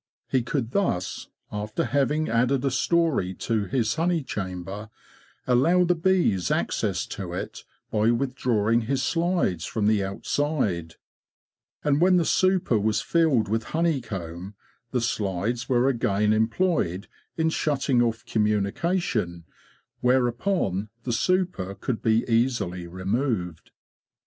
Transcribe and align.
He 0.27 0.41
could 0.41 0.71
thus, 0.71 1.27
after 1.51 1.83
having 1.85 2.27
added 2.27 2.65
a 2.65 2.71
story 2.71 3.35
to 3.35 3.65
his 3.65 3.93
honey 3.93 4.23
chamber, 4.23 4.89
allow 5.45 5.83
the 5.83 5.93
bees 5.93 6.49
access 6.49 7.05
to 7.05 7.33
it 7.33 7.63
by 7.91 8.09
withdrawing 8.09 8.81
his 8.81 9.03
slides 9.03 9.65
from 9.65 9.85
the 9.85 10.03
out 10.03 10.25
side: 10.25 10.95
and 11.83 12.01
when 12.01 12.17
the 12.17 12.25
super 12.25 12.79
was 12.79 13.01
filled 13.01 13.47
with 13.47 13.65
honey 13.75 14.01
comb, 14.01 14.55
the 14.89 15.01
slides 15.01 15.69
were 15.69 15.87
again 15.87 16.33
employed 16.33 17.07
in 17.37 17.51
shutting 17.51 18.01
off 18.01 18.25
communication, 18.25 19.43
whereupon 19.99 20.89
the 21.03 21.13
super 21.13 21.75
could 21.75 22.01
be 22.01 22.25
easily 22.27 22.87
removed. 22.87 23.69